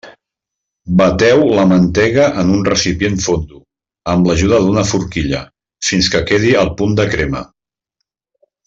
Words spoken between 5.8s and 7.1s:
fins que quedi al punt